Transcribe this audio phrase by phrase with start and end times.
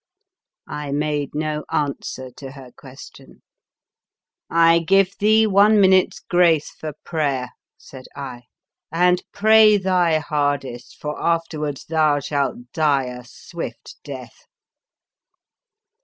[0.67, 3.43] "I made no answer to her question."
[4.49, 7.49] I give thee one minute's grace for prayer,
[7.89, 8.45] ''said I;"
[8.91, 14.45] and pray thy hard est, for afterwards thou shalt die a swift death."